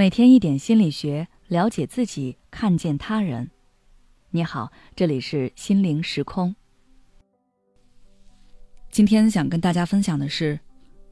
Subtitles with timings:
[0.00, 3.50] 每天一点心理学，了解自己，看见他人。
[4.30, 6.56] 你好，这里是心灵时空。
[8.90, 10.58] 今天想跟大家分享的是，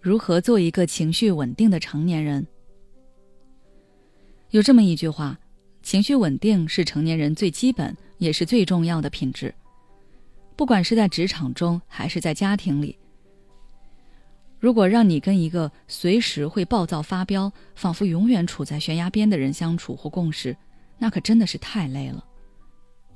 [0.00, 2.46] 如何做一个情绪稳定的成年人。
[4.52, 5.38] 有这么一句话：
[5.82, 9.54] 情绪稳定是成年人最基本也是最重要的品质。
[10.56, 12.96] 不管是在职场中，还是在家庭里。
[14.60, 20.56] 如果让你跟一个随时会暴躁发飙、仿佛永远处在悬崖边的人相处或共事，
[20.98, 22.24] 那可真的是太累了。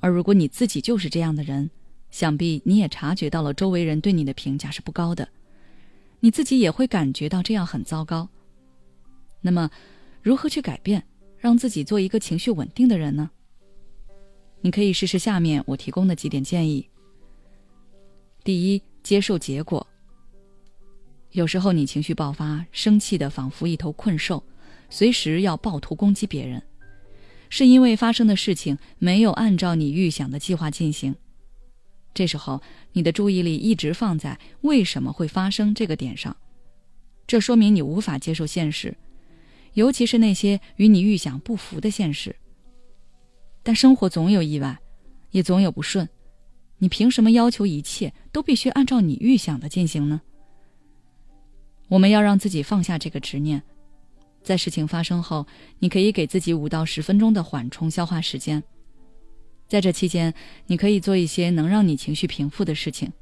[0.00, 1.68] 而如果你自己就是这样的人，
[2.10, 5.28] 想必你也察觉到了周围人对你的评价是不高的，
[6.20, 8.28] 你自己也会感觉到这样很糟糕。
[9.40, 9.68] 那么，
[10.22, 11.04] 如何去改变，
[11.38, 13.30] 让自己做一个情绪稳定的人呢？
[14.60, 16.88] 你可以试试下面我提供的几点建议。
[18.44, 19.84] 第一，接受结果。
[21.32, 24.42] 有时候你情绪爆发，生气的仿佛一头困兽，
[24.90, 26.62] 随时要暴徒攻击别人，
[27.48, 31.14] 是因为发生的事情没有按照你预想的计划进行。
[32.12, 32.60] 这时候
[32.92, 36.36] 你的注意力一直放在为什么会发生这个点上，
[37.26, 38.94] 这说明你无法接受现实，
[39.72, 42.36] 尤其是那些与你预想不符的现实。
[43.62, 44.78] 但生活总有意外，
[45.30, 46.06] 也总有不顺，
[46.76, 50.20] 你凭什么要求一切都必须按照你预想的进行呢？
[51.92, 53.62] 我们要让自己放下这个执念，
[54.42, 55.46] 在事情发生后，
[55.78, 58.62] 你可以给自己五到十分钟的缓冲消化时间。
[59.68, 60.32] 在这期间，
[60.68, 63.12] 你可以做一些能让你情绪平复的事情。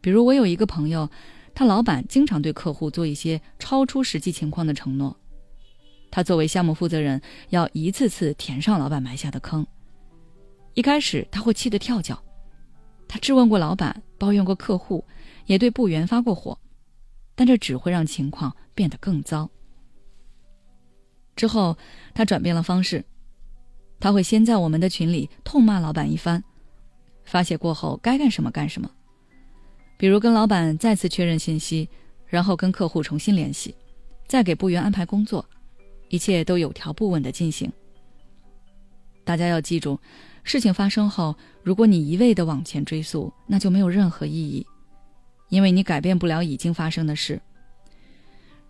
[0.00, 1.08] 比如，我有一个朋友，
[1.54, 5.16] 他老板经常对客户做一些超出实际情况的承诺，
[6.10, 9.64] 他作为项目负责人，要一次次填上老板埋下的坑。
[10.74, 12.20] 一开始他会气得跳脚，
[13.06, 15.04] 他质问过老板，抱怨过客户，
[15.46, 16.58] 也对部员发过火。
[17.40, 19.48] 但这只会让情况变得更糟。
[21.34, 21.74] 之后，
[22.12, 23.02] 他转变了方式，
[23.98, 26.44] 他会先在我们的群里痛骂老板一番，
[27.24, 28.90] 发泄过后该干什么干什么，
[29.96, 31.88] 比如跟老板再次确认信息，
[32.26, 33.74] 然后跟客户重新联系，
[34.28, 35.42] 再给部员安排工作，
[36.10, 37.72] 一切都有条不紊的进行。
[39.24, 39.98] 大家要记住，
[40.44, 44.66] 事情发生后，如果你一味的往前追溯，那就没有任何意义。
[45.50, 47.40] 因为你改变不了已经发生的事，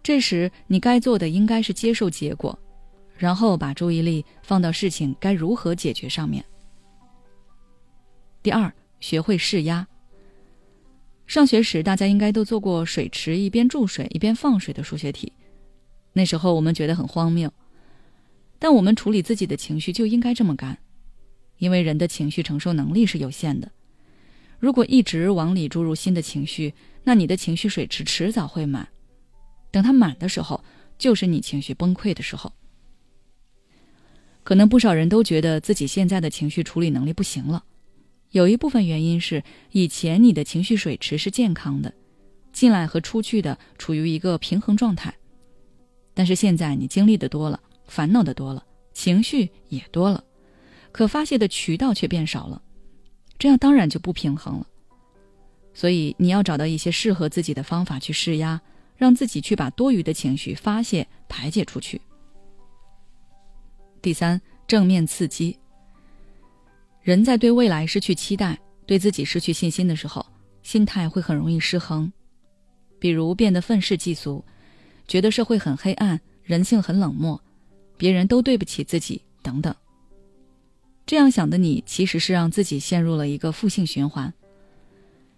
[0.03, 2.59] 这时你该做的应该是接受结果，
[3.17, 6.45] 然后把注意力放到事情该如何解决上面。
[8.43, 9.87] 第二，学会释压。
[11.27, 15.33] 上学时，大家应该都做过水池一边注水一边放水的数学题，
[16.15, 17.53] 那时候我们觉得很荒谬，
[18.59, 20.79] 但我们处理自己的情绪就应该这么干，
[21.59, 23.71] 因为人的情绪承受能力是有限的。
[24.61, 26.73] 如果一直往里注入新的情绪，
[27.03, 28.87] 那你的情绪水池迟早会满。
[29.73, 30.63] 等它满的时候，
[30.99, 32.53] 就是你情绪崩溃的时候。
[34.43, 37.65] 可能不少人都觉得自己现在的情绪处理能力不行了，
[38.33, 41.93] 有一部分原因是以前你的情绪水池是健康的，
[42.53, 45.15] 进来和出去的处于一个平衡状态。
[46.13, 48.63] 但是现在你经历的多了，烦恼的多了，
[48.93, 50.23] 情绪也多了，
[50.93, 52.61] 可发泄的渠道却变少了。
[53.41, 54.67] 这样当然就不平衡了，
[55.73, 58.61] 所以你要找到一些适合自己的方法去施压，
[58.99, 61.99] 让自己去把多余的情绪发泄排解出去。
[64.03, 65.59] 第三，正面刺激。
[67.01, 70.25] 人在对未来失去期待、对自己失去信心的时候，
[70.63, 72.13] 心态会很容易失衡，
[72.99, 74.45] 比如变得愤世嫉俗，
[75.09, 77.43] 觉得社会很黑暗，人性很冷漠，
[77.97, 79.75] 别人都对不起自己等等。
[81.11, 84.33] 这样想的你，其实是让自己陷入了一个负性循环。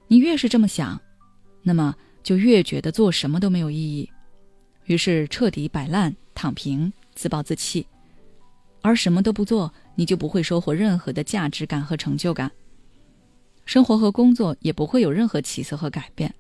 [0.07, 1.01] 你越是这么想，
[1.63, 4.11] 那么就越觉得做什么都没有意义，
[4.85, 7.87] 于是彻底摆烂、躺平、自暴自弃。
[8.83, 12.53] 而什么都不做，你就不会收获任何的价值感和成就感，
[13.65, 16.35] 生活和工作也不会有任何起色和改变。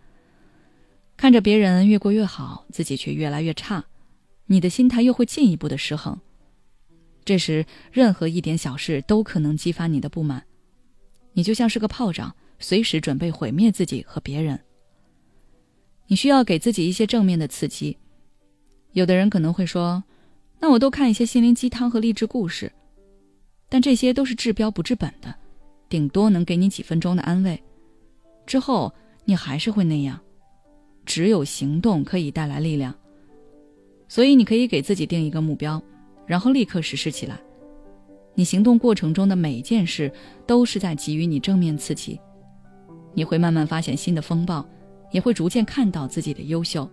[1.17, 3.83] 看着别人越过越好，自己却越来越差，
[4.45, 6.21] 你的心态又会进一步的失衡。
[7.25, 10.45] 这时，任何一点小事都可能激发你的不满，
[11.33, 14.59] 你就像是个炮仗，随时准备毁灭自己和别人。
[16.09, 17.97] 你需要给自己一些正面的刺激。
[18.93, 20.03] 有的人可能会说
[20.61, 22.71] ：“那我都看一些心灵鸡汤和励志故事。”
[23.71, 25.35] 但这些都是治标不治本的，
[25.89, 27.63] 顶多能给你几分钟的安慰，
[28.45, 28.93] 之后
[29.25, 30.21] 你还是会那样。
[31.07, 32.95] 只有行动可以带来力量，
[34.09, 35.83] 所以你可以给自己定一个目标。
[36.27, 37.39] 然后立刻实施起来。
[38.35, 40.11] 你行动过程中的每一件事
[40.47, 42.19] 都是在给予你正面刺激，
[43.13, 44.67] 你会慢慢发现新的风暴，
[45.11, 46.89] 也会逐渐看到自己的优秀。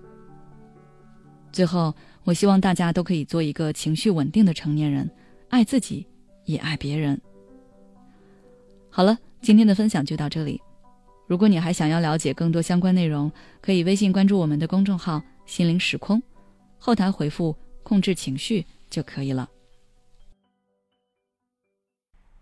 [1.51, 1.93] 最后，
[2.25, 5.09] 我希望大家都可以做一个情绪稳定的成年人，
[5.47, 6.05] 爱自己，
[6.45, 7.19] 也爱别人。
[8.89, 10.61] 好了，今天的分享就到这里。
[11.25, 16.21] 如果你还想要了解更多相关内容，可以微信关注我们的公众号“心灵时空”，
[16.77, 19.49] 后台回复“控制情绪”就可以了。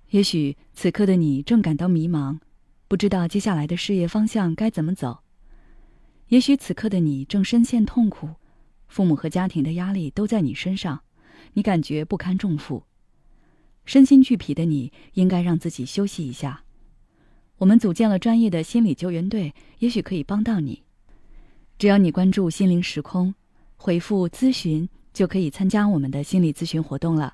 [0.09, 2.39] 也许此刻的你正感到迷茫，
[2.88, 5.21] 不知道接下来的事业方向该怎么走；
[6.29, 8.29] 也许此刻的你正深陷痛苦。
[8.88, 11.03] 父母和家庭的压力都在你身上，
[11.53, 12.83] 你感觉不堪重负，
[13.83, 16.63] 身心俱疲的你，应该让自己休息一下。
[17.57, 20.83] 我们组建了专业的心理救援队，也许可以帮到你。
[21.77, 23.35] 只要你关注“心灵时空”，
[23.75, 24.88] 回复“咨询”，
[25.18, 27.34] 就可以参加我们的心理咨询活动了。